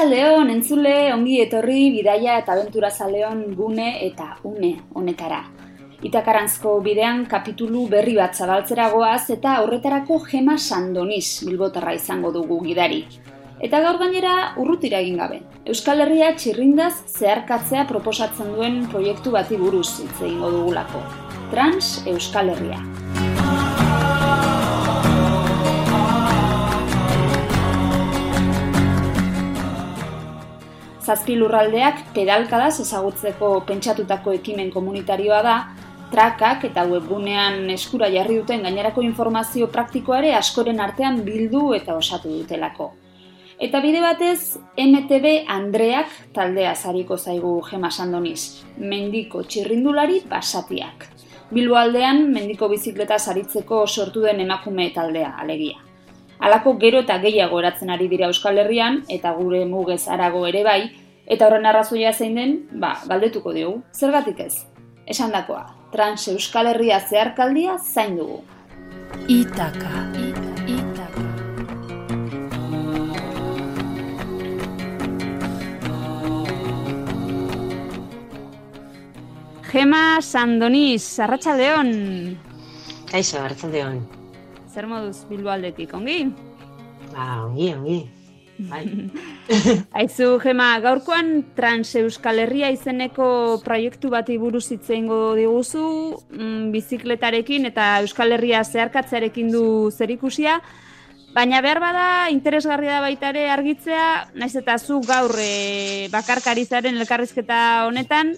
[0.00, 5.42] Arratsaldeon entzule ongi etorri bidaia eta abentura zaleon gune eta une honetara.
[6.08, 13.02] Itakarantzko bidean kapitulu berri bat zabaltzera goaz eta horretarako Gema Sandoniz bilbotarra izango dugu gidari.
[13.60, 15.42] Eta gaur gainera urrutira egin gabe.
[15.66, 21.04] Euskal Herria txirrindaz zeharkatzea proposatzen duen proiektu bati buruz hitz egingo dugulako.
[21.52, 22.80] Trans Euskal Herria.
[31.10, 35.54] Zazpi lurraldeak pedalkadaz ezagutzeko pentsatutako ekimen komunitarioa da,
[36.12, 42.92] trakak eta webgunean eskura jarri duten gainerako informazio praktikoare askoren artean bildu eta osatu dutelako.
[43.58, 51.10] Eta bide batez, MTB Andreak taldea zariko zaigu Gema Sandoniz, mendiko txirrindulari basatiak.
[51.50, 55.82] Bilbo aldean, mendiko bizikleta saritzeko sortu den emakume taldea, alegia.
[56.40, 60.82] Halako gero eta gehiago eratzen ari dira Euskal Herrian, eta gure mugez arago ere bai,
[61.30, 64.64] eta horren arrazoia zein den, ba, galdetuko diogu, zergatik ez?
[65.06, 65.62] Esan dakoa,
[65.94, 68.42] trans Euskal Herria zeharkaldia zain dugu.
[69.30, 70.04] Itaka.
[70.66, 71.26] Itaka.
[79.70, 81.92] Gema Sandoniz, Arratsaldeon.
[83.10, 84.02] Kaixo, hartzaldeon.
[84.70, 86.24] Zer moduz Bilbo aldetik, ongi?
[87.12, 88.00] Ba, ongi, ongi.
[88.68, 88.84] Bai.
[90.00, 95.86] Aizu, Gema, gaurkoan Trans Euskal Herria izeneko proiektu bati buruz hitz egingo diguzu,
[96.34, 100.58] mm, bizikletarekin eta Euskal Herria zeharkatzearekin du zerikusia,
[101.34, 106.98] baina behar bada interesgarria da baita ere argitzea, naiz eta zu gaur e, bakarkari zaren
[107.00, 108.34] elkarrizketa honetan,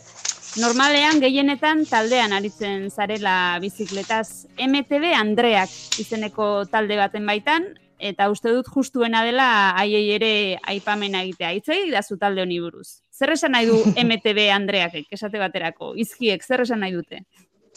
[0.61, 7.73] normalean gehienetan taldean aritzen zarela bizikletaz MTB Andreak izeneko talde baten baitan,
[8.03, 9.47] eta uste dut justuena dela
[9.79, 10.33] haiei ere
[10.73, 11.53] aipamena egitea.
[11.61, 12.99] Itzei da zu talde honi buruz.
[13.15, 15.93] Zer esan nahi du MTB Andreak esate baterako?
[16.03, 17.23] Izkiek, zer esan nahi dute?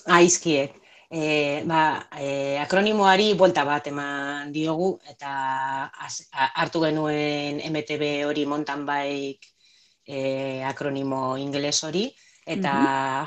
[0.08, 0.74] Ah, izkiek.
[1.16, 5.32] E, ba, e, akronimoari buelta bat eman diogu eta
[6.02, 9.54] az, a- hartu genuen MTB hori mountain bike
[10.08, 12.08] e, akronimo ingeles hori
[12.46, 12.74] eta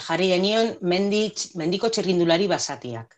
[0.05, 3.15] jarri genion mendik, mendiko txirrindulari basatiak.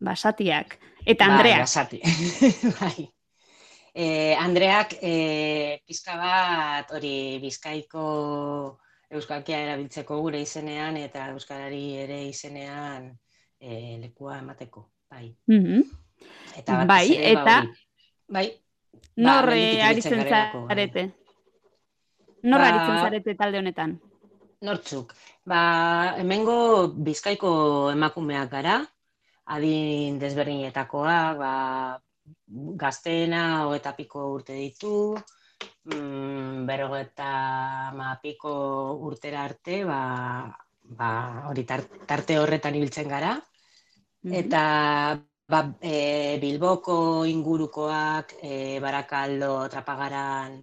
[0.00, 0.78] Basatiak.
[1.06, 1.60] Eta Bai, Andreak.
[1.66, 2.00] basati.
[2.80, 3.06] bai.
[3.96, 8.02] E, Andreak e, pizka bat hori bizkaiko
[9.16, 13.06] euskalkia erabiltzeko gure izenean eta euskarari ere izenean
[13.58, 14.82] e, lekua emateko.
[15.08, 15.30] Bai.
[15.48, 15.80] Mhm.
[16.60, 17.66] Eta batez Bai, ere, ba, eta-
[18.28, 18.46] bai.
[19.16, 20.68] Nor Ba, eh, menditik aritzen ibiltzen garelako, bai.
[20.74, 21.02] zarete?
[22.42, 23.96] Nor Ba- aritzen zarete talde honetan?
[24.60, 25.14] Nortzuk.
[25.44, 25.60] Ba,
[26.20, 27.50] hemengo bizkaiko
[27.92, 28.76] emakumeak gara,
[29.56, 31.52] adin desberdinetakoak, ba,
[32.82, 35.14] gazteena hogeta piko urte ditu,
[35.84, 38.52] mm, berrogeta ma piko
[39.08, 40.00] urtera arte, ba,
[40.82, 41.10] ba,
[41.48, 43.32] hori tar- tarte horretan ibiltzen gara.
[44.22, 44.32] Mhm.
[44.34, 44.62] Eta
[45.48, 50.60] ba, e, Bilboko ingurukoak, e, Barakaldo, Trapagaran,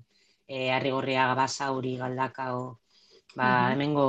[0.47, 2.80] e, Arrigorriaga, Basauri, Galdakao,
[3.35, 3.72] ba, Mhm.
[3.74, 4.07] hemengo,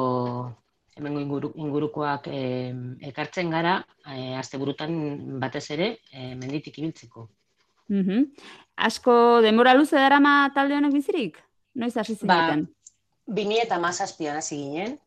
[0.97, 2.75] hemengo inguru, ingurukoak e,
[3.11, 7.29] ekartzen gara, e, asteburutan batez ere, e, menditik ibiltzeko.
[7.89, 8.33] Mhm.
[8.77, 11.37] Asko denbora luze darama talde honek bizirik?
[11.75, 12.69] Noiz hasi Ba, zineten?
[13.27, 14.99] 2000 eta mazazpian hasi ginen,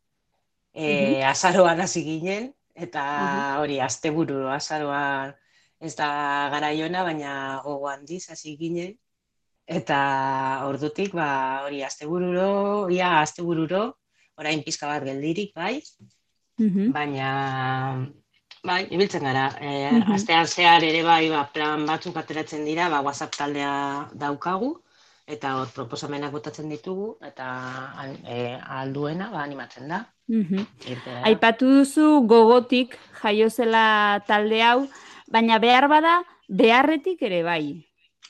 [0.74, 3.60] e, azaroan hasi ginen, eta Mhm.
[3.62, 5.36] hori, asteburu, azaroan
[5.80, 8.98] ez da garaiona, baina gogo handiz hasi ginen,
[9.68, 13.98] eta ordutik, ba, hori, astebururo, ia astebururo,
[14.38, 15.82] orain pizka bat geldirik, bai,
[16.58, 16.92] Mhm.
[16.92, 18.08] baina,
[18.68, 20.14] bai, ibiltzen gara, e, Mhm.
[20.18, 23.72] astean zehar ere bai, ba, plan batzuk ateratzen dira, ba, WhatsApp taldea
[24.14, 24.72] daukagu,
[25.36, 27.48] eta hor proposamenak botatzen ditugu, eta
[28.26, 28.38] e,
[28.80, 30.06] alduena, ba, animatzen da.
[30.28, 30.66] Mhm.
[30.92, 31.22] irtera.
[31.30, 34.88] Aipatu duzu gogotik jaio zela talde hau,
[35.32, 36.18] baina behar bada
[36.50, 37.64] beharretik ere bai.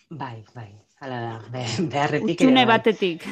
[0.10, 0.70] Bai, bai,
[1.02, 2.78] hala da, be- beharretik ere Utxune bai.
[2.78, 3.26] batetik.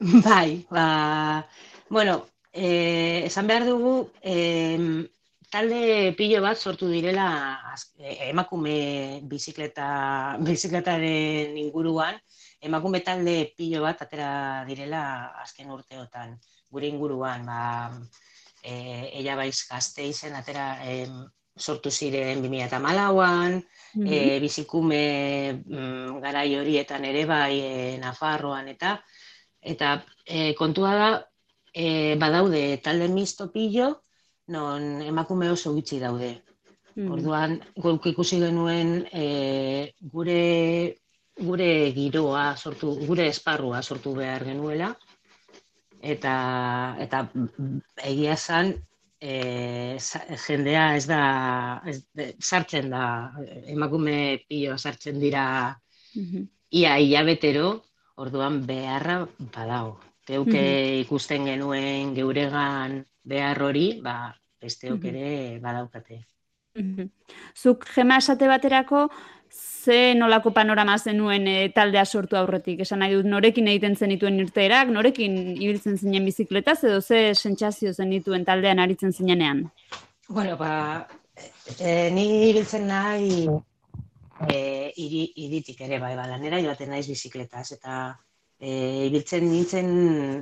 [0.26, 1.46] Bai, ba,
[1.88, 5.06] bueno, eh, esan behar dugu, eh,
[5.52, 7.26] talde pilo bat sortu direla
[8.00, 12.16] e, emakume bizikleta, bizikletaren inguruan,
[12.64, 15.02] emakume talde pilo bat atera direla
[15.42, 16.38] azken urteotan,
[16.72, 17.92] gure inguruan, ba,
[18.64, 18.72] e,
[19.20, 21.04] ella baiz gazte izen, atera e,
[21.58, 23.60] sortu ziren 2008an,
[23.94, 24.40] mm -hmm.
[24.40, 25.02] bizikume
[25.52, 29.02] mm, garai horietan ere bai e, Nafarroan eta
[29.60, 31.10] eta e, kontua da
[31.74, 34.02] e, badaude talde misto pillo
[34.48, 36.42] non emakume oso gutxi daude.
[36.96, 37.10] Mm.
[37.10, 40.96] Orduan, guk ikusi genuen e, gure
[41.36, 44.92] gure giroa sortu, gure esparrua sortu behar genuela.
[46.02, 46.34] Eta
[47.00, 47.28] eta
[48.04, 48.74] egia san
[49.22, 49.98] e,
[50.46, 51.22] jendea ez da
[51.86, 52.00] ez,
[52.40, 53.04] sartzen da
[53.70, 55.44] emakume pilo sartzen dira
[56.16, 57.82] mm ia ilabetero
[58.16, 66.22] orduan beharra badago Teuke mm ikusten genuen geuregan behar hori, ba, besteok ere badaukate.
[67.58, 69.08] Zuk jema esate baterako,
[69.52, 72.80] ze nolako panorama zenuen e, taldea sortu aurretik?
[72.80, 78.46] Esan nahi dut, norekin egiten zenituen irteerak, norekin ibiltzen zinen bizikletaz, edo ze sentsazio zenituen
[78.48, 79.66] taldean aritzen zinenean?
[80.28, 81.06] Bueno, ba,
[81.78, 83.44] e, ni ibiltzen nahi
[84.48, 87.98] e, iri, iritik ere, bai, ba, lanera joaten naiz bizikletaz, eta
[88.62, 89.88] e, ibiltzen nintzen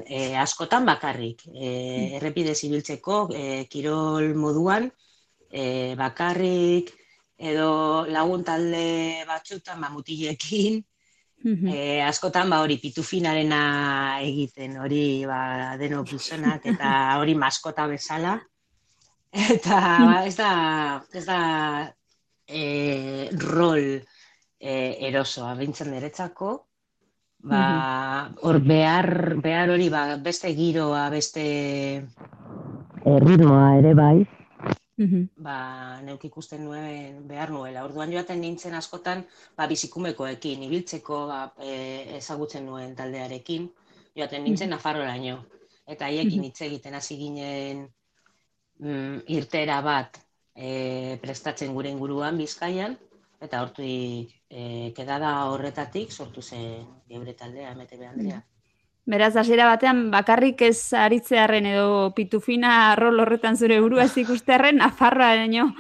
[0.04, 1.46] e, askotan bakarrik.
[1.54, 1.70] E,
[2.18, 4.90] errepidez ibiltzeko, e, kirol moduan,
[5.48, 6.92] e, bakarrik,
[7.40, 10.82] edo lagun talde batzutan, ba, mutilekin,
[11.40, 13.62] e, askotan ba hori pitufinarena
[14.20, 15.40] egiten, hori ba,
[15.80, 18.36] deno gizonak eta hori maskota bezala.
[19.30, 20.52] Eta ba, ez da,
[21.14, 21.40] ez da
[22.44, 23.86] e, rol
[24.60, 24.74] e,
[25.08, 26.58] erosoa, bintzen deretzako,
[27.42, 31.44] ba, hor behar, behar hori, ba, beste giroa, beste
[33.04, 34.26] ritmoa ere bai,
[35.40, 37.84] ba, neuk ikusten nuen behar nuela.
[37.84, 39.24] Orduan joaten nintzen askotan,
[39.56, 43.70] ba, bizikumekoekin, ibiltzeko ba, e, ezagutzen nuen taldearekin,
[44.16, 45.38] joaten nintzen mm -hmm.
[45.86, 47.88] Eta haiekin hitz egiten hasi ginen
[48.78, 50.20] mm, irtera bat
[50.54, 52.96] e, prestatzen gure inguruan bizkaian,
[53.40, 58.42] eta hortuik e, kedada horretatik sortu zen geure taldea, MTB Andrea.
[59.10, 65.32] Beraz, hasiera batean, bakarrik ez aritzearen edo pitufina rol horretan zure burua ez ikustearen, Nafarroa
[65.46, 65.70] eno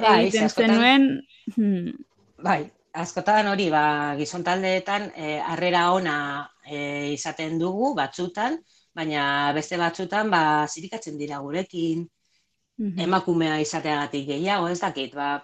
[0.00, 1.06] bai, egiten zenuen.
[1.54, 1.92] Hmm.
[2.44, 2.60] Bai,
[2.98, 3.84] askotan hori, ba,
[4.18, 6.18] gizon taldeetan, e, arrera ona
[6.66, 8.58] e, izaten dugu, batzutan,
[8.96, 9.24] baina
[9.56, 12.04] beste batzutan, ba, zirikatzen dira gurekin,
[12.82, 13.00] mhm.
[13.06, 15.36] emakumea izateagatik gehiago, ez dakit, ba,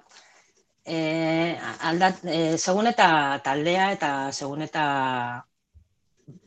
[0.84, 1.56] e,
[1.88, 4.84] aldat, e, segun eta taldea eta segun eta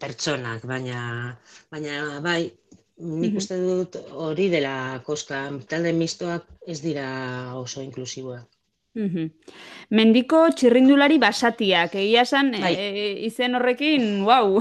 [0.02, 1.34] pertsonak, baina,
[1.72, 2.42] baina bai,
[2.98, 7.08] nik uste dut hori dela koska, talde mistoak ez dira
[7.58, 8.46] oso inklusiboak.
[9.94, 12.72] Mendiko txirrindulari basatiak, egia esan, bai.
[12.74, 14.58] e, izen horrekin, wow!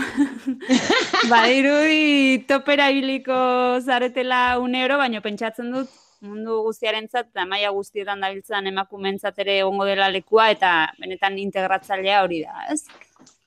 [1.33, 3.39] Badirudi topera ibiliko
[3.81, 5.89] zaretela une oro, baina pentsatzen dut
[6.27, 12.43] mundu guztiarentzat eta maila guztietan dabiltzan emakumentzat ere egongo dela lekua eta benetan integratzailea hori
[12.45, 12.83] da, ez?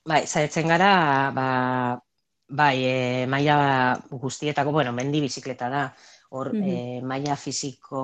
[0.08, 0.94] Bai, zaitzen gara,
[1.36, 1.48] ba,
[2.48, 3.58] bai, e, maila
[4.10, 5.84] guztietako, bueno, mendi bizikleta da,
[6.30, 7.06] hor mm -hmm.
[7.06, 8.00] maila fisiko,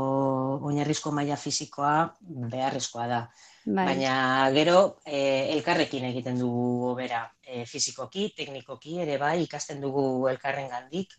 [0.62, 2.14] oinarrizko maila fisikoa
[2.54, 3.20] beharrezkoa da.
[3.66, 3.84] Bai.
[3.86, 10.68] Baina gero e, elkarrekin egiten dugu bera, e, fizikoki, teknikoki ere bai, ikasten dugu elkarren
[10.70, 11.14] gandik.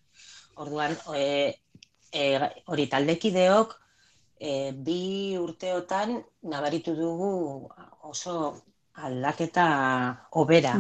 [0.56, 1.56] Orduan, e,
[2.12, 3.76] e, hori taldekideok
[4.40, 6.18] e, bi urteotan
[6.52, 7.70] nabaritu dugu
[8.10, 9.68] oso aldaketa
[10.32, 10.76] obera.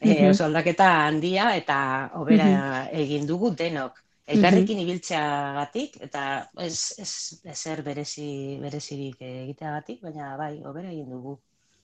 [0.00, 1.78] e, oso aldaketa handia eta
[2.20, 4.04] obera egin dugu denok.
[4.28, 6.22] Elkarrekin ibiltzeagatik eta
[6.60, 7.12] ez, ez,
[7.48, 11.38] ezer berezi, berezirik egiteagatik, baina bai, obera egin dugu.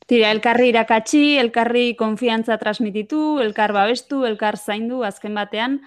[0.05, 5.79] Tira, elkarri irakatsi, elkarri konfiantza transmititu, elkar babestu, elkar zaindu, azken batean,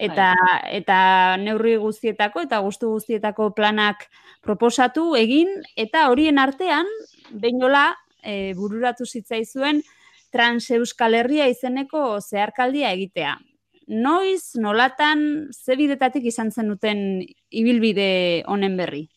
[0.00, 0.80] eta bai.
[0.80, 0.98] eta
[1.42, 4.06] neurri guztietako eta gustu guztietako planak
[4.40, 6.88] proposatu egin eta horien artean
[7.30, 7.90] beinola
[8.22, 9.82] e, bururatu zitzaizuen
[10.30, 13.34] Trans Euskal Herria izeneko zeharkaldia egitea.
[13.90, 17.00] Noiz, nolatan, ze bidetatik izan zenuten
[17.50, 19.08] ibilbide honen berri?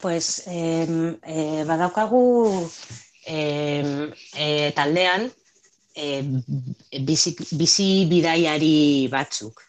[0.00, 0.88] Pues, eh,
[1.22, 2.22] eh, badaukagu
[3.26, 5.28] eh, taldean,
[5.94, 6.22] e,
[7.06, 9.62] bizi, bizi bidaiari batzuk.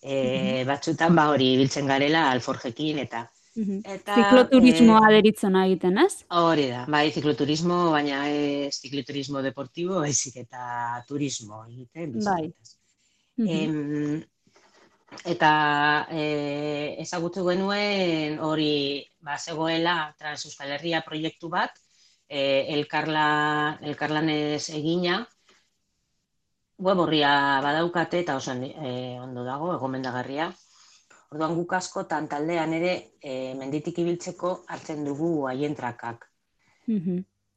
[0.00, 3.26] E, batzutan ba hori biltzen garela alforjekin eta
[3.60, 6.22] Eta, zikloturismoa e, deritzen egiten, ez?
[6.38, 12.14] Hori da, bai, zikloturismo, baina ez zikloturismo deportibo, ezik eta turismo egiten.
[12.24, 12.44] Bai.
[13.40, 14.20] Mm
[15.26, 16.24] eta e,
[17.02, 21.74] ezagutu genuen hori ba, zegoela Trans Euskal Herria proiektu bat,
[22.28, 25.24] e, elkarla, elkarlanez egina,
[26.80, 30.50] web horria badaukate eta oso e, ondo dago, egomendagarria.
[31.30, 36.26] Orduan guk askotan taldean ere e, menditik ibiltzeko hartzen dugu haien trakak.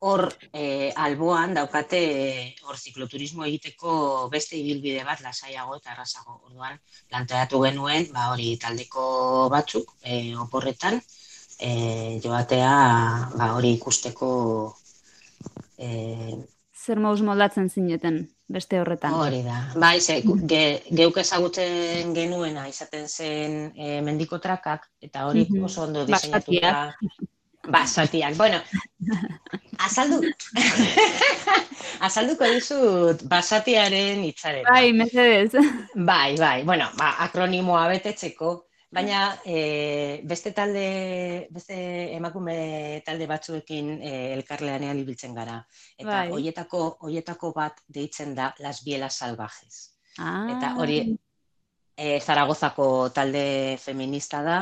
[0.03, 2.01] Hor e, alboan daukate
[2.67, 6.41] hor zikloturismo egiteko beste ibilbide bat lasaiago eta errazago.
[6.49, 6.77] Orduan
[7.09, 10.99] planteatu genuen, ba hori taldeko batzuk e, oporretan
[11.59, 12.75] e, joatea
[13.39, 14.29] ba hori ikusteko
[15.77, 15.89] e,
[16.83, 19.13] Zer maus moldatzen zineten beste horretan.
[19.17, 19.59] Hori da.
[19.81, 20.19] Bai, ze,
[20.49, 20.63] ge,
[21.01, 26.93] geuk ezagutzen genuena izaten zen e, mendiko trakak, eta hori oso ondo diseinatuta.
[27.63, 28.35] Basatiak.
[28.35, 28.59] Bueno,
[29.87, 30.19] azaldu.
[32.03, 34.65] Azalduko dizut basatiaren hitzaren.
[34.67, 35.53] Bai, mesedez.
[35.95, 36.63] Bai, bai.
[36.67, 38.53] Bueno, ba, akronimoa betetzeko,
[38.93, 41.75] baina e, beste talde, beste
[42.15, 45.57] emakume talde batzuekin e, elkarleanean ibiltzen gara.
[45.97, 46.29] Eta Bai.
[46.31, 49.97] hoietako hoietako bat deitzen da Las Bielas Salvajes.
[50.19, 50.45] Ah.
[50.57, 51.17] Eta hori
[51.97, 54.59] e, Zaragozako talde feminista da,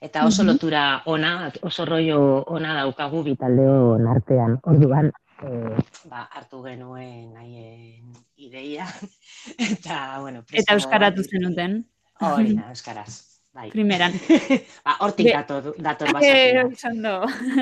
[0.00, 0.48] eta oso Mhm.
[0.52, 4.58] lotura ona, oso rollo ona daukagu bi taldeon artean.
[4.62, 5.10] Orduan,
[5.42, 5.76] e,
[6.10, 8.86] ba, hartu genuen haien ideia,
[9.58, 11.84] eta, bueno, Eta euskaratu zenuten,
[12.20, 13.33] Hori da, euskaraz.
[13.54, 13.68] Bai.
[13.70, 14.10] primeran.
[14.84, 16.90] ba, hortik Be- dator, dator Eh, basatia.
[16.90, 17.12] ondo.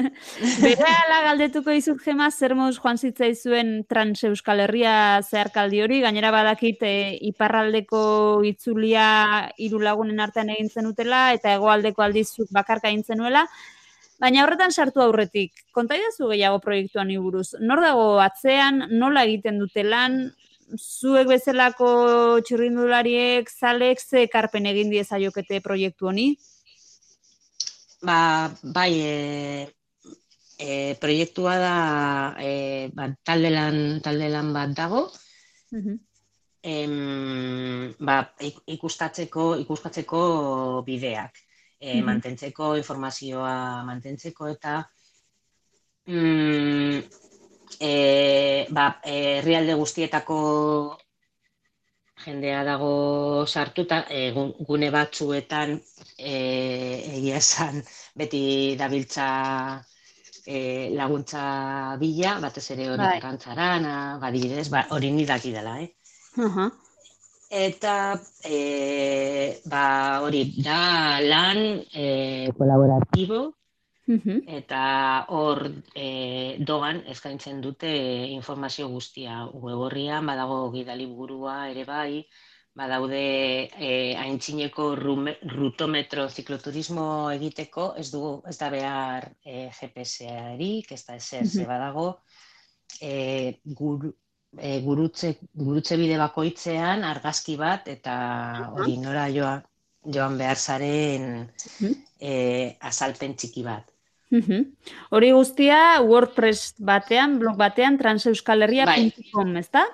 [0.63, 6.81] Berehala galdetuko dizut gema zer moduz joan zitzaizuen trans Euskal Herria zeharkaldi hori, gainera badakit
[6.89, 6.95] e,
[7.29, 13.45] iparraldeko itzulia hiru lagunen artean egin zenutela eta hegoaldeko aldizuk bakarka egin zenuela.
[14.23, 17.57] Baina horretan sartu aurretik, konta idazu gehiago proiektuan buruz.
[17.61, 20.23] Nor dago atzean, nola egiten dute lan,
[20.79, 26.37] zuek bezalako txirrindulariek, zalek, ze ekarpen egin diezaiokete proiektu honi?
[28.03, 29.69] Ba, bai, e,
[30.59, 31.75] e, proiektua da
[32.41, 35.05] e, ba, talde, lan, talde lan bat dago,
[36.63, 41.39] em, ba, ik- ikustatzeko, ikuskatzeko bideak,
[41.79, 42.05] e, Mhm.
[42.07, 44.91] mantentzeko informazioa mantentzeko eta
[46.07, 47.03] mm,
[47.81, 50.99] e, ba, herrialde guztietako
[52.25, 55.73] jendea dago sartuta, e, gu- gune batzuetan
[56.19, 56.35] e,
[57.17, 57.83] egia esan
[58.15, 59.27] beti dabiltza
[60.47, 63.19] e, laguntza bila, batez ere hori Bai.
[63.21, 65.91] karrantzarana, badibidez, ba, hori ni dakidala, eh?
[66.47, 66.71] Aha.
[67.53, 67.97] Eta
[68.49, 71.59] e, ba, hori da lan
[71.93, 73.53] e, kolaboratibo
[74.07, 74.43] Mhm.
[74.47, 75.61] eta hor
[75.95, 77.91] e, doan eskaintzen dute
[78.35, 79.93] informazio guztia web
[80.27, 82.27] badago gidaliburua ere bai,
[82.75, 91.05] badaude e, aintzineko rume- rutometro zikloturismo egiteko, ez dugu, ez da behar e, GPS-arik, ez
[91.07, 92.23] da ezer, ze badago
[93.01, 94.13] e, guru,
[94.59, 98.17] e, gurutze, gurutze bide bakoitzean argazki bat eta
[98.73, 99.63] hori nora joan,
[100.03, 101.93] joan behar zaren Mhm.
[102.21, 103.92] e, azalpen txiki bat.
[104.33, 104.77] Mhm.
[105.13, 109.85] Hori guztia WordPress batean, blog batean, transeuskalerria.com, ezta?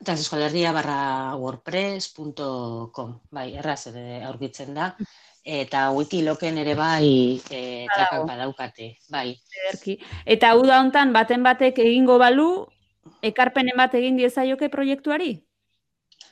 [0.00, 4.94] Transeskolerria barra wordpress.com, bai, erraz ere aurkitzen da.
[5.40, 9.34] Eta wikiloken ere bai e, trakak badaukate, bai.
[9.64, 9.96] Ederki.
[10.24, 12.50] Eta hau da hontan baten batek egingo balu,
[13.26, 15.32] ekarpenen bat egin diezaioke proiektuari?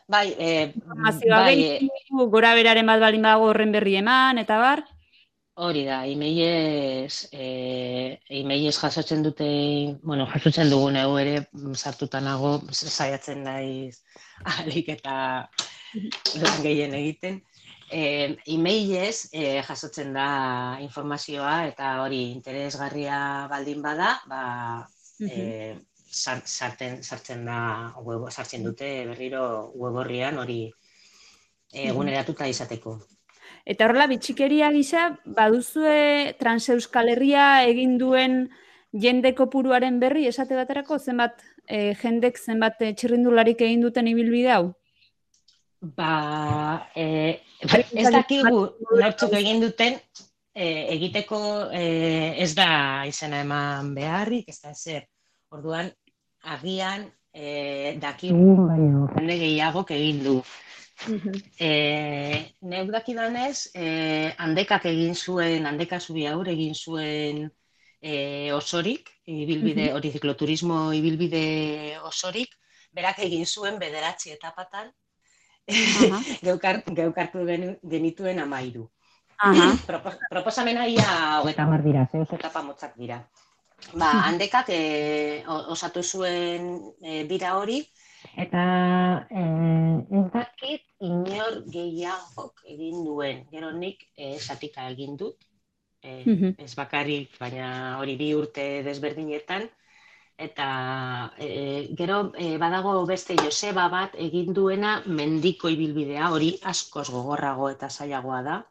[0.09, 4.85] Bai, e, Informazioa bai, gehiago, gora beraren bat balin badago horren berri eman, eta bar?
[5.59, 7.47] Hori da, emailez, e,
[8.41, 9.49] emailez jasotzen dute,
[10.07, 12.53] bueno, jasotzen dugu neu ere, mm, sartuta nago,
[12.99, 14.05] saiatzen naiz
[14.53, 15.17] ahalik eta
[16.45, 17.41] lan gehien egiten.
[17.91, 18.05] E,
[18.55, 20.29] emailez e, jasotzen da
[20.85, 23.19] informazioa eta hori interesgarria
[23.51, 24.43] baldin bada, ba,
[25.27, 25.75] e,
[26.23, 27.61] sar- sarten, sartzen da,
[27.99, 30.63] web, sartzen dute berriro web horrian hori
[31.89, 33.01] eguneratuta izateko.
[33.69, 38.39] Eta horrela, bitxikeria gisa, baduzue Transeuskal Herria egin duen
[38.97, 44.63] jende kopuruaren berri esate baterako, zenbat eh, jendek zenbat eh, txirrindularik egin duten ibilbide hau?
[45.81, 48.65] Ba, e, ez dakigu
[48.99, 50.01] nortzuk egin duten,
[50.51, 51.39] e, egiteko
[51.71, 51.85] e,
[52.43, 55.05] ez da izena eman beharrik, ez da ezer.
[55.55, 55.93] Orduan,
[56.57, 60.35] agian e, dakigu, baino jende gehiagok egin du.
[61.59, 61.71] E,
[62.61, 67.45] neuk dakidanez, e, handekak egin zuen, handeka zubi aur egin zuen
[68.01, 72.55] e, osorik, ibilbide, hori zikloturismo ibilbide osorik,
[72.95, 74.91] berak egin zuen bederatzi etapatan,
[76.49, 77.45] geukartu
[77.85, 78.89] genituen amairu.
[79.39, 79.71] Aha.
[80.35, 83.23] proposamena ia hogeita mar dira, ze oso etapa motzak dira.
[83.95, 87.85] Ba, handekak e, osatu zuen e, bira hori,
[88.35, 88.63] eta
[89.31, 89.43] e,
[90.69, 93.45] dakit inor gehiagok egin duen.
[93.51, 95.41] Gero nik e, satika egin dut,
[96.03, 99.69] e, ez bakarrik, baina hori bi urte desberdinetan,
[100.37, 100.69] eta
[101.39, 107.89] e, gero e, badago beste Joseba bat egin duena mendiko ibilbidea, hori askoz gogorrago eta
[107.89, 108.63] zailagoa da,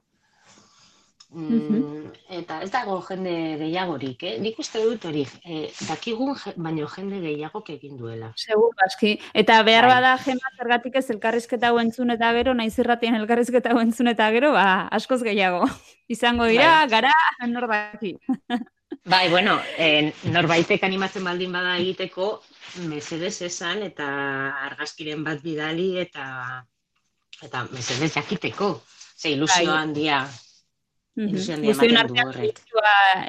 [1.27, 2.07] Mm,
[2.39, 4.35] eta ez dago jende gehiagorik, eh?
[4.39, 8.29] Nik uste dut hori, eh, dakigun baino jende gehiagok egin duela.
[8.39, 9.17] Segur, baski.
[9.33, 9.97] Eta behar bai.
[9.97, 14.87] bada jema zergatik ez elkarrizketa entzun eta gero, naiz irratien elkarrizketa entzun eta gero, ba,
[14.87, 15.67] askoz gehiago.
[16.15, 16.89] Izango dira, bai.
[16.95, 17.13] gara,
[17.45, 18.15] nor daki.
[19.13, 22.41] bai, bueno, eh, norbaitek animatzen baldin bada egiteko,
[22.87, 24.07] mesedez esan eta
[24.71, 26.63] argazkiren bat bidali eta
[27.43, 28.77] eta mesedez jakiteko.
[29.17, 29.81] Ze ilusio bai.
[29.81, 30.27] handia
[31.17, 32.33] Guztion artean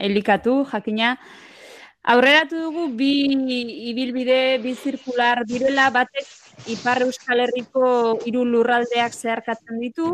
[0.05, 1.15] elikatu, jakina.
[2.09, 3.11] Aurreratu dugu bi
[3.91, 6.29] ibilbide, bi zirkular direla, batek
[6.75, 7.89] Ipar Euskal Herriko
[8.29, 10.13] hiru lurraldeak zeharkatzen ditu,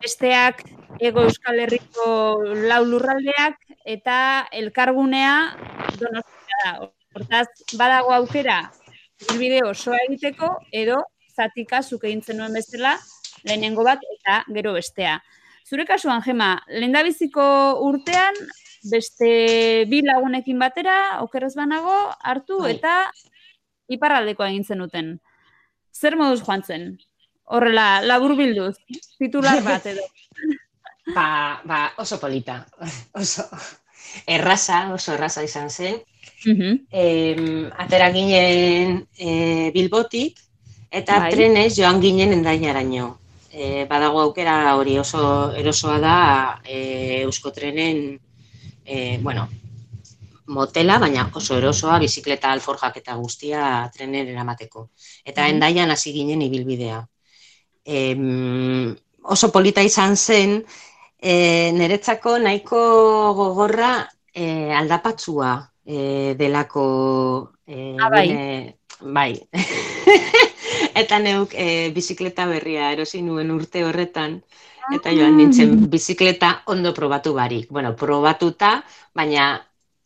[0.00, 0.64] besteak
[1.00, 2.08] Ego Euskal Herriko
[2.68, 4.18] lau lurraldeak, eta
[4.52, 5.36] elkargunea
[6.00, 6.74] donostia da.
[7.14, 7.46] Hortaz,
[7.78, 8.56] badago aukera,
[9.22, 10.96] ibilbide osoa egiteko, edo
[11.36, 12.98] zatika zuke nuen bezala,
[13.44, 15.20] lehenengo bat eta gero bestea.
[15.64, 17.44] Zure kasuan, Gema, lendabiziko
[17.86, 18.36] urtean,
[18.90, 19.28] beste
[19.88, 22.74] bi lagunekin batera, okeraz banago, hartu bai.
[22.76, 22.96] eta
[23.88, 25.14] iparraldeko egin zenuten.
[25.94, 26.84] Zer moduz joan zen?
[27.44, 28.76] Horrela, labur bilduz,
[29.18, 30.04] titular bat edo.
[31.14, 31.26] ba,
[31.64, 32.60] ba, oso polita,
[33.16, 33.48] oso
[34.26, 36.00] erraza, oso erraza izan zen.
[36.44, 40.38] Uh atera ginen e, bilbotik,
[40.90, 41.30] eta bai.
[41.32, 43.14] trenez joan ginen endainaraino
[43.54, 46.16] e, badago aukera hori oso erosoa da
[46.64, 48.18] e, euskotrenen
[48.84, 49.48] e, bueno,
[50.46, 54.88] motela, baina oso erosoa bizikleta alforjak eta guztia trenen eramateko.
[55.24, 56.98] Eta mm endaian hasi ginen ibilbidea.
[57.84, 58.16] E,
[59.22, 60.58] oso polita izan zen,
[61.20, 62.80] e, niretzako nahiko
[63.38, 63.92] gogorra
[64.34, 66.86] e, aldapatzua e, delako
[67.66, 68.28] e, bai.
[69.00, 69.32] bai.
[70.94, 74.40] eta neuk e, bizikleta berria erosi nuen urte horretan,
[74.94, 75.86] eta joan nintzen ah.
[75.90, 77.70] bizikleta ondo probatu barik.
[77.70, 78.82] Bueno, probatuta,
[79.14, 79.54] baina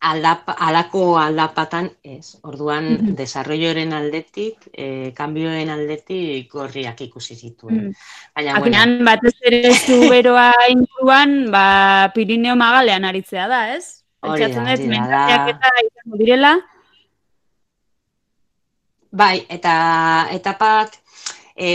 [0.00, 2.38] aldap, alako aldapatan ez.
[2.42, 3.14] Orduan, mm -hmm.
[3.18, 7.88] desarrolloren aldetik, e, kanbioen aldetik gorriak ikusi zituen.
[7.88, 7.92] Mm.
[8.34, 9.04] Baina, Akinan, bueno.
[9.10, 14.04] batez ere zu beroa inguruan, ba, Pirineo magalean aritzea da, ez?
[14.20, 15.46] Hori da, hori da.
[15.46, 15.70] Eta
[16.18, 16.58] direla,
[19.10, 20.92] Bai, eta etapak
[21.56, 21.70] e,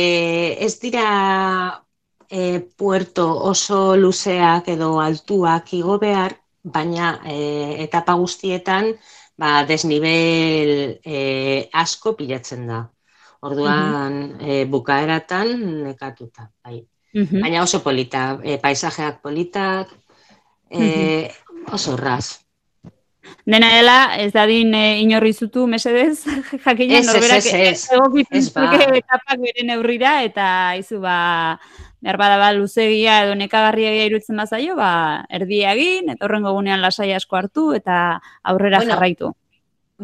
[0.59, 1.81] ez dira
[2.29, 8.93] e, puerto oso luzeak edo altuak igo behar, baina e, etapa guztietan
[9.37, 12.83] ba, desnibel e, asko pilatzen da.
[13.43, 15.49] Orduan, e, bukaeratan
[15.89, 16.47] nekatuta.
[16.63, 16.79] Bai.
[17.13, 19.91] Baina oso polita, e, paisajeak politak,
[20.69, 21.29] e,
[21.71, 22.42] oso raz.
[23.45, 26.23] Dena dela, ez dadin e, inorri zutu, mesedez,
[26.65, 30.47] jakina norberak egokitzen etapak bere neurrira, eta
[30.79, 31.59] izu ba,
[32.03, 37.13] behar bada ba, luzegia edo nekagarria irutzen bazaio, ba, erdia egin, eta horrengo gunean lasai
[37.15, 39.33] asko hartu, eta aurrera bueno, jarraitu.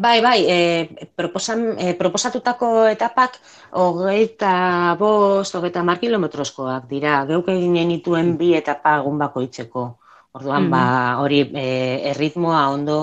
[0.00, 3.36] Bai, bai, e, proposan, e, proposatutako etapak
[3.76, 9.99] hogeita bost, hogeita mar kilometrozkoak dira, geuk egin genituen bi etapa egun bakoitzeko.
[10.32, 10.70] Orduan, mm.
[10.70, 10.84] ba,
[11.18, 11.66] hori e,
[12.12, 12.98] erritmoa ondo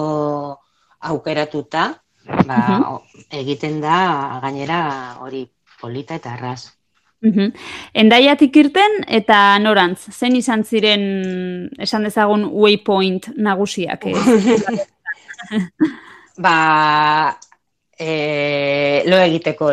[1.11, 1.89] aukeratuta,
[2.47, 2.59] ba,
[3.35, 4.79] egiten da gainera
[5.23, 5.43] hori
[5.81, 6.73] polita eta arras.
[7.25, 7.49] Mm
[7.97, 11.03] Endaiatik irten eta norantz, zen izan ziren
[11.81, 14.05] esan dezagun waypoint nagusiak?
[16.45, 16.57] ba,
[17.97, 18.11] e,
[19.09, 19.71] lo egiteko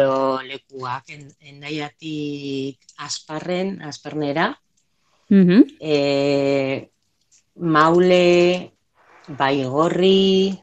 [0.49, 1.13] lekuak,
[1.45, 4.49] endaiatik asparren, asparnera,
[5.29, 5.63] mm
[7.57, 8.73] maule,
[9.29, 10.59] baigorri,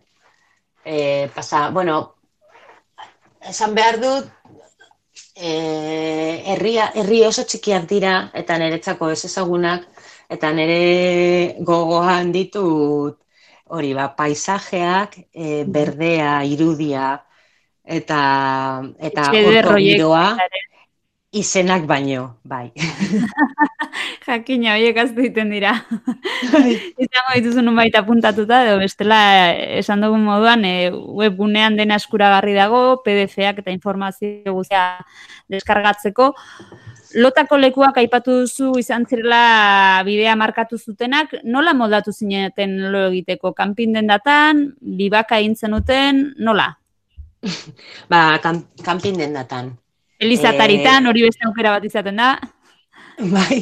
[0.85, 2.15] e, pasa, bueno,
[3.47, 4.29] esan behar dut,
[5.35, 9.87] e, herria, herri oso txikiak dira, eta niretzako ez ezagunak,
[10.31, 13.17] eta nire gogoan ditut,
[13.71, 17.13] hori, ba, paisajeak, e, berdea, irudia,
[17.83, 18.21] eta,
[18.99, 20.25] eta giroa,
[21.31, 22.71] izenak baino, bai.
[24.27, 25.73] Jakina, horiek aztu egiten dira.
[26.51, 26.75] Bai.
[26.99, 29.19] Izango dituzu nun baita puntatuta, edo bestela
[29.79, 34.85] esan dugun moduan, e, webgunean dena eskuragarri dago, PDF-ak eta informazio guztia
[35.51, 36.33] deskargatzeko.
[37.11, 43.51] lotako lekuak aipatu duzu izan zirela bidea markatu zutenak, nola moldatu zineten lo egiteko?
[43.53, 46.69] Kanpin dendatan, bibaka egin zenuten, nola?
[48.11, 49.80] Ba, kan, kanpin dendatan.
[50.21, 52.31] Elizataritan, hori beste aukera bat izaten da.
[53.21, 53.57] Bai.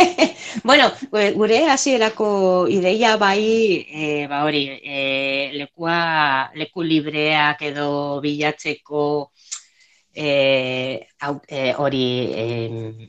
[0.68, 3.42] bueno, gure hasierako ideia bai,
[3.88, 9.04] e, ba hori, e, lekua, leku libreak edo bilatzeko
[10.14, 11.06] e,
[11.78, 12.46] hori e,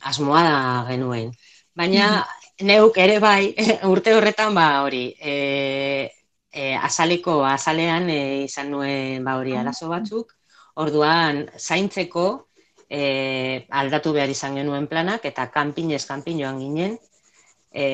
[0.02, 0.58] asmoa da
[0.90, 1.32] genuen.
[1.76, 2.24] Baina
[2.70, 3.54] neuk ere bai,
[3.92, 6.10] urte horretan ba hori, e,
[6.52, 10.34] e, azaleko, azalean e, izan nuen ba hori arazo batzuk,
[10.76, 12.28] orduan zaintzeko,
[12.94, 16.96] e, aldatu behar izan genuen planak, eta kanpinez kanpin joan ginen,
[17.74, 17.86] e,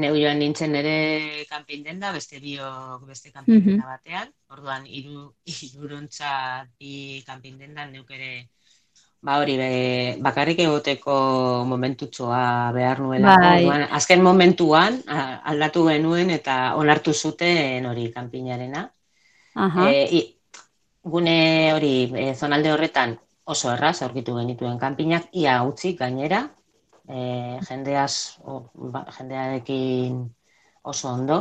[0.00, 0.96] neu joan nintzen ere
[1.50, 5.30] kanpin den da, beste biok beste kanpin mm batean, orduan iru,
[5.68, 8.48] irurontza bi kanpin den da, neuk ere
[9.26, 9.70] ba hori be,
[10.22, 11.14] bakarrik egoteko
[11.66, 13.34] momentutxoa behar nuela.
[13.34, 13.64] Bai.
[13.64, 18.86] Orduan, azken momentuan aldatu genuen eta onartu zuten hori kanpinarena.
[19.56, 20.22] Uh e,
[21.02, 21.38] gune
[21.72, 26.42] hori e, zonalde horretan oso erraz aurkitu genituen kanpinak, ia utzi gainera,
[27.08, 30.24] e, jendeaz, o, ba, jendearekin
[30.82, 31.38] oso ondo,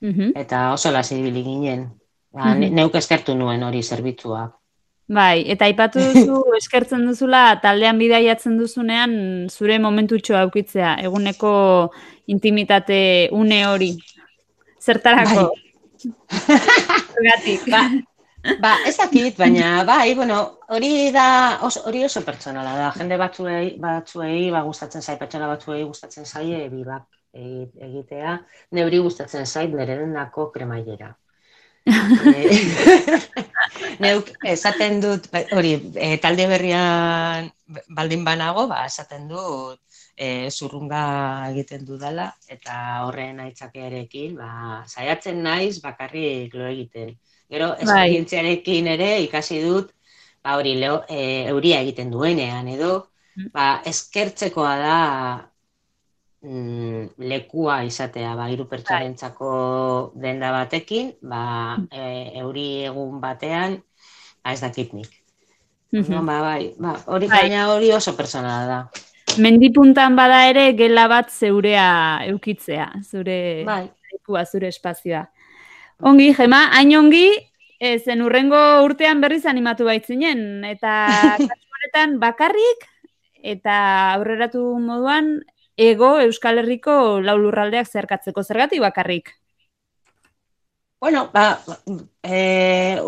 [0.00, 0.32] mhm.
[0.38, 1.90] eta oso lasibili ginen.
[2.32, 4.46] Ba, mm Neuk eskertu nuen hori zerbitzua.
[5.12, 9.12] Bai, eta aipatu duzu eskertzen duzula taldean bidaiatzen duzunean
[9.50, 11.52] zure momentutxo aukitzea, eguneko
[12.32, 13.92] intimitate une hori.
[14.80, 15.50] Zertarako?
[17.22, 17.58] Bai.
[17.70, 17.82] ba,
[18.42, 20.36] Ba, ez dakit, baina, bai, bueno,
[20.74, 21.24] hori da,
[21.62, 26.48] oso, hori oso pertsonala da, jende batzuei, batzuei, ba, gustatzen zai, pertsona batzuei gustatzen zai,
[26.64, 28.32] ebi bak egitea,
[28.78, 31.12] neuri gustatzen zai, nire denako kremailera.
[31.86, 32.50] e,
[34.02, 37.50] neuk, esaten dut, ba, hori, e, talde berrian
[37.94, 39.78] baldin banago, ba, esaten dut,
[40.18, 41.04] e, zurrunga
[41.54, 47.14] egiten dudala, eta horren aitzakearekin, ba, saiatzen naiz bakarrik lo egiten.
[47.52, 47.84] Gero, bai.
[47.84, 49.90] esperientziarekin ere ikasi dut,
[50.40, 52.92] ba, hori, leo, e, euria egiten duenean, edo,
[53.36, 53.50] mm.
[53.52, 54.98] ba, eskertzekoa da
[56.48, 59.50] mm, lekua izatea, ba, iru pertsorentzako
[60.22, 61.42] denda batekin, ba,
[61.76, 61.88] mm.
[61.92, 63.76] e, euri egun batean,
[64.40, 65.12] ba, ez dakit nik.
[65.92, 66.24] Mm -hmm.
[66.24, 67.42] ba, bai, ba, hori bai.
[67.42, 68.80] gaina hori oso personala da.
[69.38, 73.90] Mendipuntan bada ere gela bat zeurea eukitzea, zure bai.
[74.12, 75.26] lekua, zure espazioa.
[76.02, 77.28] Ongi, Gema, hain ongi,
[77.78, 80.94] e, zen urrengo urtean berriz animatu baitzinen, eta
[81.50, 82.82] kasuanetan bakarrik,
[83.54, 83.76] eta
[84.16, 85.36] aurreratu moduan,
[85.78, 89.30] ego Euskal Herriko laulurraldeak zerkatzeko zergatik bakarrik?
[91.02, 91.46] Bueno, ba,
[92.22, 92.98] e,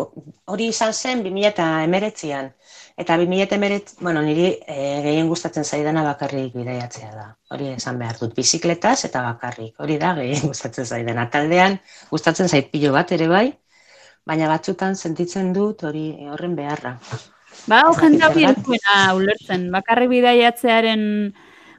[0.51, 2.49] hori izan zen 2008an.
[2.97, 7.25] Eta 2008, bueno, niri e, gehien gustatzen zaidana bakarrik bidaiatzea da.
[7.51, 9.73] Hori esan behar dut, bizikletaz eta bakarrik.
[9.83, 11.25] Hori da gehien gustatzen zaidana.
[11.31, 11.75] Taldean
[12.11, 13.49] gustatzen zait pilo bat ere bai,
[14.25, 16.93] baina batzutan sentitzen dut hori horren beharra.
[17.67, 19.67] Ba, hau jende hori ulertzen.
[19.73, 21.03] Bakarrik bidaiatzearen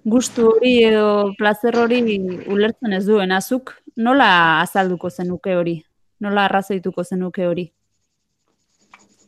[0.04, 2.02] gustu hori edo plazer hori
[2.44, 3.32] ulertzen ez duen.
[3.32, 5.78] Azuk nola azalduko zenuke hori?
[6.20, 7.66] Nola arrazoituko zenuke hori?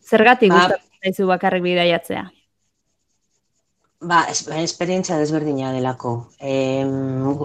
[0.09, 2.25] Zergatik ba, gustatzen zaizu bakarrik bidaiatzea?
[4.01, 6.13] Ba, esperientzia desberdina delako.
[6.39, 6.87] E,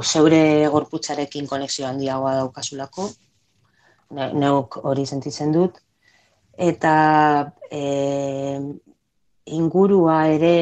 [0.05, 3.09] zeure gorputzarekin konexio handiagoa daukasulako,
[4.13, 5.79] neuk hori sentitzen dut,
[6.69, 6.95] eta
[7.71, 7.81] e,
[9.45, 10.55] ingurua ere,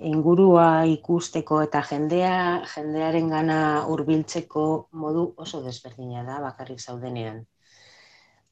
[0.00, 2.36] ingurua ikusteko eta jendea,
[2.72, 7.44] jendearen gana hurbiltzeko modu oso desberdina da bakarrik zaudenean.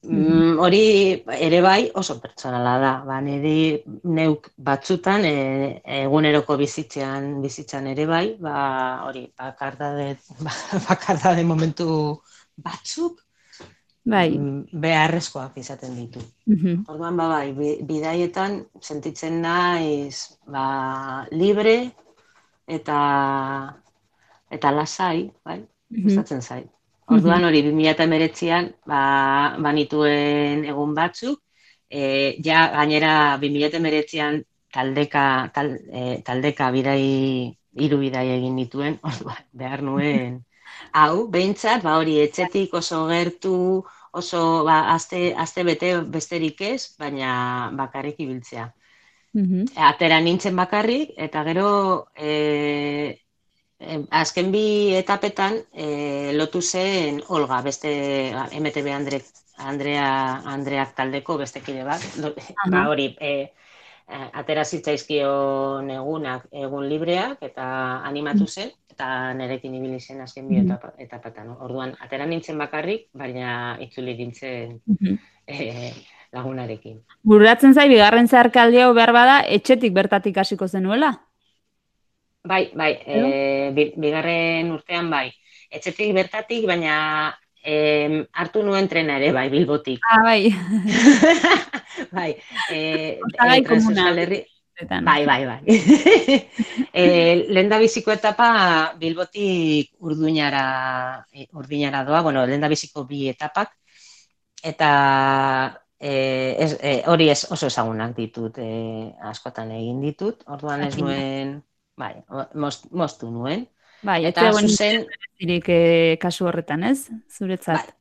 [0.03, 2.93] Mm, hori ere bai oso pertsonala da.
[3.07, 5.35] Ba, niri neuk batzutan e,
[6.03, 8.57] eguneroko bizitzean bizitzan ere bai, ba,
[9.07, 10.17] hori bakardade,
[10.88, 11.87] bakardade momentu
[12.59, 13.23] batzuk
[14.03, 14.33] bai.
[14.35, 16.25] Mm, beharrezkoak izaten ditu.
[16.51, 20.67] Mm Orduan, ba, bai, bidaietan sentitzen naiz ba,
[21.31, 21.79] libre
[22.67, 22.99] eta
[24.51, 25.62] eta lasai, bai,
[26.03, 26.67] gustatzen zait.
[27.11, 29.01] Orduan hori 2019an ba
[29.59, 31.41] banituen egun batzuk,
[31.91, 37.03] e, ja gainera 2019an taldeka tal, e, taldeka bidai
[37.85, 40.38] hiru bidai egin dituen, orduan behar nuen.
[40.93, 43.57] Hau beintzat ba hori etxetik oso gertu
[44.12, 48.71] oso ba aste aste bete besterik ez, baina bakarrik ibiltzea.
[49.33, 51.69] Mm Atera nintzen bakarrik, eta gero
[52.17, 53.19] e,
[54.11, 57.90] azken bi etapetan e, lotu zen Olga, beste
[58.59, 59.23] MTB Andre,
[59.59, 62.05] Andrea, Andreak taldeko beste kide bat,
[62.71, 63.35] ba, hori, e,
[64.12, 67.66] atera zitzaizkion egunak, egun libreak, eta
[68.09, 71.55] animatu zen, eta nerekin ibili zen azken bi etapa, etapatan.
[71.64, 74.79] Orduan, atera nintzen bakarrik, baina itzuli nintzen
[75.47, 75.92] eh,
[76.33, 77.01] lagunarekin.
[77.25, 81.14] Burratzen zai, bigarren zeharkaldi hau behar bada, etxetik bertatik hasiko zenuela?
[82.42, 85.28] Bai, bai, e, bigarren urtean bai.
[85.70, 86.96] Etxetik bertatik, baina
[87.62, 90.02] e, hartu nuen trena ere, bai, bilbotik.
[90.11, 90.50] Ah, bai.
[92.18, 92.31] bai,
[92.74, 92.81] e,
[93.22, 94.11] e, komuna.
[95.07, 95.61] Bai, bai, bai.
[97.00, 97.07] e,
[97.46, 98.50] lehen da biziko etapa
[98.98, 100.66] bilbotik urduinara,
[101.55, 103.76] urdinara doa, bueno, lehen da biziko bi etapak,
[104.66, 104.92] eta
[105.94, 106.12] e,
[106.59, 111.61] ez, e, hori ez oso ezagunak ditut, e, askotan egin ditut, orduan ez nuen
[111.96, 112.14] bai,
[112.55, 113.66] most, mostu nuen.
[114.02, 115.07] Bai, eta zuzen...
[115.38, 117.09] Zirik eh, kasu horretan, ez?
[117.31, 117.92] Zuretzat.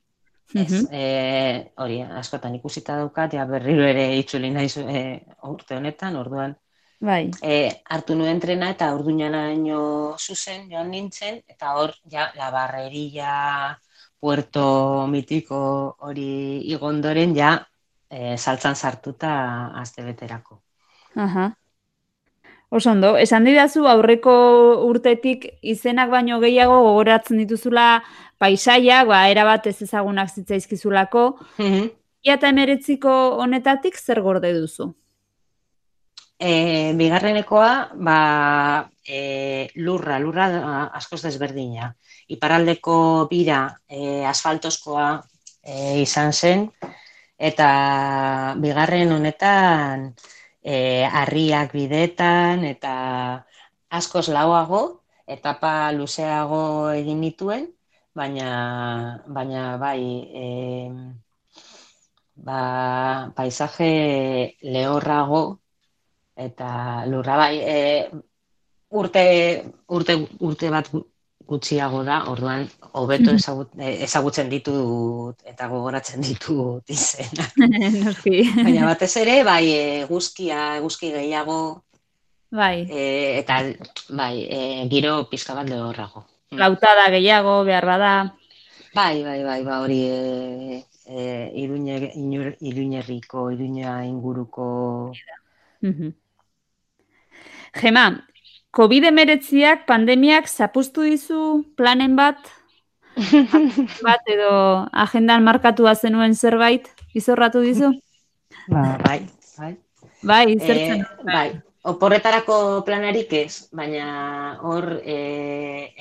[0.53, 0.63] Bai.
[0.65, 1.03] Ez, e,
[1.79, 5.03] hori, askotan ikusita daukat, ja berriro ere itzuli naiz e,
[5.47, 6.57] urte honetan, orduan.
[7.01, 7.29] Bai.
[7.41, 7.55] E,
[7.89, 9.79] hartu nuen trena eta urdunaraino
[10.19, 13.31] zuzen joan nintzen, eta hor, ja, la barreria,
[14.19, 15.61] puerto mitiko
[16.09, 16.27] hori
[16.75, 17.55] igondoren, ja,
[18.09, 19.33] e, saltzan sartuta
[19.81, 20.61] azte beterako.
[22.71, 22.77] Aha.
[22.77, 24.33] Osondo, esan didazu aurreko
[24.87, 28.01] urtetik izenak baino gehiago gogoratzen dituzula
[28.39, 31.39] paisaiak, ba, erabat ez ezagunak zitzaizkizulako.
[31.57, 31.91] Mm -hmm.
[32.23, 33.11] Ia eta emeretziko
[33.43, 34.93] honetatik zer gorde duzu?
[36.39, 40.47] E, bigarrenekoa, ba, e, lurra, lurra
[40.93, 41.93] askoz desberdina.
[42.27, 45.21] Iparaldeko bira e, asfaltoskoa
[45.63, 46.71] e, izan zen,
[47.37, 50.13] eta bigarren honetan,
[50.63, 52.93] e, harriak bidetan eta
[53.89, 54.81] askoz lauago,
[55.27, 57.67] etapa luzeago egin dituen,
[58.15, 58.49] baina,
[59.27, 60.01] baina bai,
[60.43, 60.45] e,
[62.35, 63.91] ba, paisaje
[64.61, 65.43] lehorrago
[66.35, 67.79] eta lurra bai, e,
[69.01, 69.25] urte,
[69.87, 70.89] urte, urte bat
[71.47, 77.47] gutxiago da, orduan hobeto eh, ezagutzen ditut eta gogoratzen ditut izena.
[78.65, 79.63] Baina batez ere, bai,
[80.03, 81.61] eguzkia, eguzki gehiago,
[82.51, 82.85] bai.
[82.89, 83.61] E, eta
[84.09, 86.25] bai, e, giro pizka bat lehorrago.
[86.51, 86.59] Mm.
[86.59, 88.13] Lautada gehiago, behar bada.
[88.93, 95.13] Bai, bai, bai, bai, hori e, e, iruñerriko, iruña inguruko...
[97.73, 98.27] Gema,
[98.71, 102.39] COVID emeretziak, pandemiak, zapustu dizu planen bat?
[104.07, 104.51] bat edo
[104.95, 107.91] agendan markatua zenuen zerbait, izorratu dizu?
[108.71, 109.19] Ba, bai,
[109.57, 109.73] bai.
[110.23, 111.03] Bai, zertzen.
[111.03, 111.49] E, bai,
[111.91, 112.55] oporretarako
[112.87, 115.17] planarik ez, baina hor e,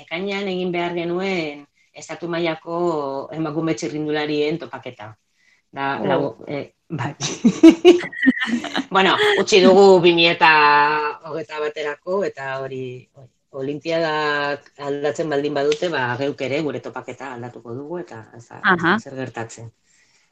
[0.04, 2.78] ekainean egin behar genuen estatu mailako
[3.34, 5.10] emakume txirrindularien topaketa.
[5.70, 6.06] Da, oh.
[6.06, 7.14] lau, e, bai.
[8.94, 10.50] bueno, utzi dugu bini eta
[11.30, 12.84] hogeta baterako, eta hori,
[13.50, 19.14] olimpiadak aldatzen baldin badute, ba, geuk ere gure topaketa aldatuko dugu, eta ez da, zer
[19.18, 19.70] gertatzen.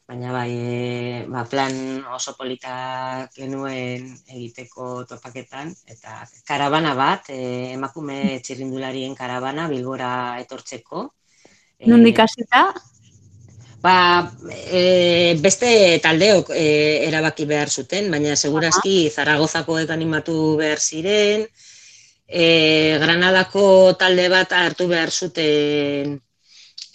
[0.08, 1.74] Baina bai, e, ba, plan
[2.16, 11.10] oso politak genuen egiteko topaketan, eta karabana bat, e, emakume txirrindularien karabana, bilbora etortzeko.
[11.86, 12.70] Nundik hasita?
[13.80, 16.64] Ba, e, beste taldeok e,
[17.06, 21.44] erabaki behar zuten, baina segurazki Zaragozakoek animatu behar ziren,
[22.26, 22.46] e,
[22.98, 26.16] Granadako talde bat hartu behar zuten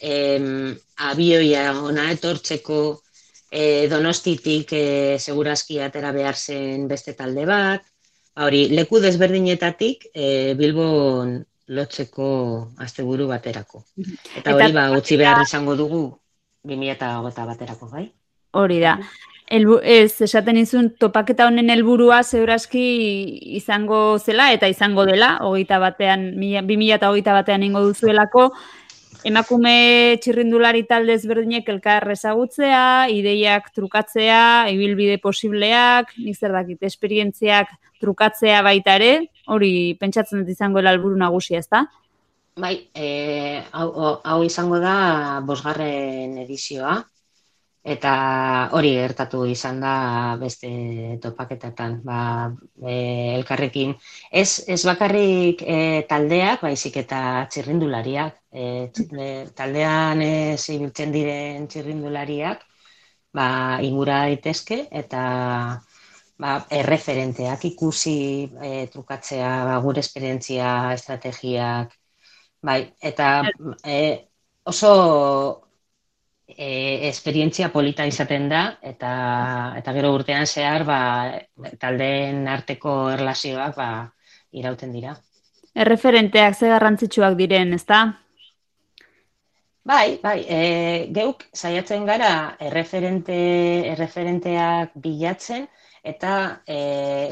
[0.01, 0.17] e,
[1.07, 2.81] abioia ona etortzeko,
[3.47, 4.83] e, donostitik e,
[5.19, 7.85] segurazki atera behar zen beste talde bat,
[8.33, 11.37] ba, hori, leku desberdinetatik e, Bilbon
[11.73, 12.27] lotzeko
[12.83, 13.85] asteburu baterako.
[14.35, 16.03] Eta hori, ba, utzi behar izango dugu,
[16.63, 18.07] 2008 baterako, bai?
[18.55, 18.97] Hori da.
[19.53, 22.83] Elbu, ez, esaten izun, topaketa honen helburua zeurazki
[23.57, 28.47] izango zela eta izango dela, hogeita batean, 2008 batean ingo duzuelako,
[29.27, 29.73] emakume
[30.23, 38.95] txirrindulari talde ezberdinek elkar ezagutzea, ideiak trukatzea, ibilbide posibleak, nik zer dakit, esperientziak trukatzea baita
[39.01, 39.11] ere,
[39.51, 41.85] hori pentsatzen dut izango helburu nagusia, ezta?
[42.55, 43.07] Bai, e,
[43.73, 43.87] hau,
[44.31, 44.93] hau izango da
[45.47, 46.91] bosgarren edizioa,
[47.93, 48.11] eta
[48.77, 49.93] hori gertatu izan da
[50.41, 50.69] beste
[51.23, 52.19] topaketetan, ba,
[52.91, 52.93] e,
[53.37, 53.95] elkarrekin.
[54.41, 55.79] Ez, ez bakarrik e,
[56.11, 58.67] taldeak, baizik eta txirrindulariak, e,
[59.25, 62.61] e, taldean ez ibiltzen diren txirrindulariak,
[63.33, 63.47] ba,
[63.89, 65.23] ingura daitezke eta
[66.37, 68.15] ba, erreferenteak ikusi
[68.61, 71.97] e, trukatzea, ba, gure esperientzia, estrategiak,
[72.63, 73.43] Bai, eta
[73.83, 73.99] e,
[74.63, 75.67] oso
[76.47, 79.11] e, esperientzia polita izaten da, eta,
[79.79, 80.99] eta gero urtean zehar, ba,
[81.81, 83.89] taldeen arteko erlazioak ba,
[84.55, 85.17] irauten dira.
[85.75, 88.01] Erreferenteak ze garrantzitsuak diren, ezta?
[89.83, 90.59] Bai, bai, e,
[91.11, 93.39] geuk saiatzen gara erreferente,
[93.91, 95.67] erreferenteak bilatzen
[96.03, 96.77] eta e,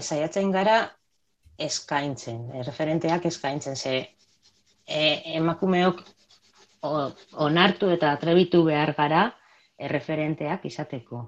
[0.01, 0.81] saiatzen gara
[1.61, 4.01] eskaintzen, erreferenteak eskaintzen, ze
[4.91, 6.03] e, emakumeok
[7.47, 9.29] onartu eta atrebitu behar gara
[9.77, 11.27] erreferenteak izateko.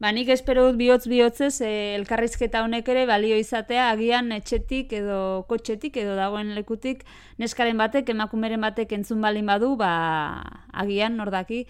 [0.00, 5.44] Ba, nik espero dut bihotz bihotzez eh, elkarrizketa honek ere balio izatea agian etxetik edo
[5.48, 7.04] kotxetik edo dagoen lekutik
[7.38, 9.92] neskaren batek, emakumeren batek entzun balin badu, ba,
[10.72, 11.64] agian nordaki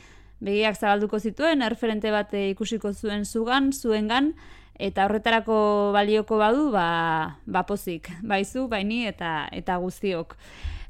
[0.44, 4.32] begiak zabalduko zituen, erreferente bat ikusiko zuen zugan, zuengan,
[4.78, 10.36] eta horretarako balioko badu, ba, ba pozik, baizu, baini eta eta guztiok.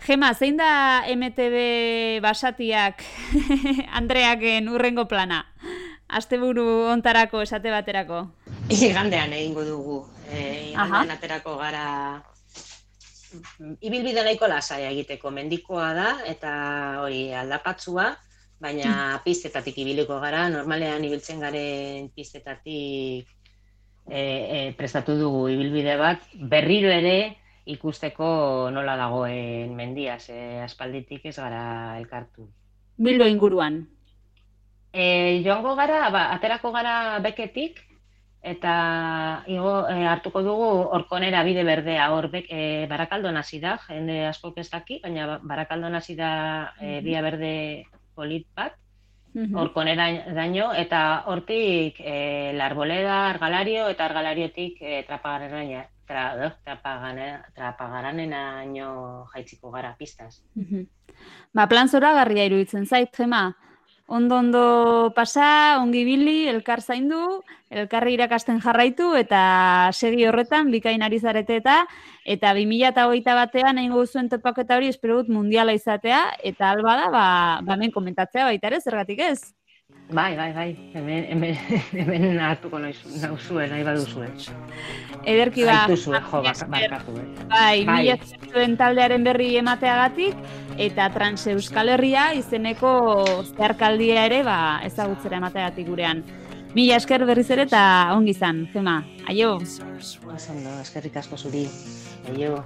[0.05, 3.01] Gema, zein da MTB basatiak
[4.01, 5.45] Andreaken urrengo plana?
[6.09, 8.25] asteburu ontarako esate baterako?
[8.71, 9.99] Igandean egingo dugu.
[10.31, 11.87] E, igandean aterako gara
[13.83, 16.53] ibilbide nahiko lasai egiteko mendikoa da eta
[17.03, 18.13] hori aldapatzua,
[18.63, 19.23] baina mm.
[19.25, 23.33] pistetatik ibiliko gara, normalean ibiltzen garen pistetatik
[24.09, 31.37] e, e, prestatu dugu ibilbide bat, berriro ere ikusteko nola dagoen mendia, ze aspalditik ez
[31.39, 32.47] gara elkartu.
[32.97, 33.87] Bildo inguruan.
[34.93, 37.81] E, joango gara, ba, aterako gara beketik,
[38.45, 38.75] eta
[39.49, 44.53] igo, e, hartuko dugu orkonera bide berdea, hor bek, e, barakaldo nazi da, jende asko
[44.61, 46.31] ez daki, baina barakaldo nazi da
[46.79, 47.55] e, bia berde
[48.15, 48.77] polit bat,
[49.35, 56.53] orkonera daño, eta hortik e, larboleda, argalario, eta argalariotik e, trapagarena, tra,
[57.55, 58.63] trapagaranena
[59.35, 60.43] jaitziko gara pistaz.
[61.53, 63.57] Ba, plan zora garria iruditzen zait, jema,
[64.07, 71.19] ondo ondo pasa, ongi bili, elkar zaindu, elkarri irakasten jarraitu eta segi horretan bikain ari
[71.19, 71.81] zarete eta
[72.25, 77.27] eta 2021 batean egingo zuen topaketa hori espero dut mundiala izatea eta alba da ba,
[77.65, 79.55] ba komentatzea baita ere zergatik ez.
[80.13, 81.57] Bai, bai, bai, hemen, hemen,
[82.01, 84.29] hemen hartuko nauzue, nahi baduzue.
[85.25, 85.79] Ederki ba.
[85.87, 87.47] Aituzue, jo, barkatu, eh.
[87.49, 88.19] Bai, bai.
[88.53, 90.37] zuen taldearen berri emateagatik,
[90.77, 92.93] eta Trans Euskal Herria izeneko
[93.57, 96.23] zeharkaldia ere ba, ezagutzera emateagatik gurean.
[96.77, 99.57] Mila esker berriz ere eta ongi izan, Zema, aio.
[99.57, 101.65] Ondo, eskerrik asko zuri,
[102.35, 102.61] aio.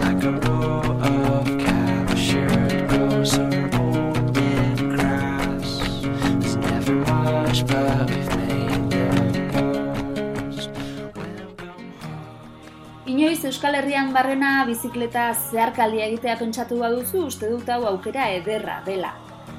[0.00, 3.57] Like a row of captured roses
[13.38, 19.12] Inoiz Euskal Herrian barrena bizikleta zeharkaldia egitea pentsatu baduzu, uste dut hau aukera ederra dela.